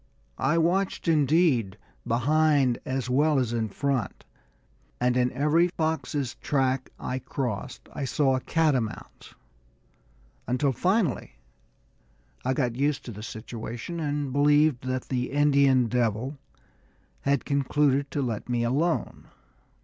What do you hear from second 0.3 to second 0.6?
I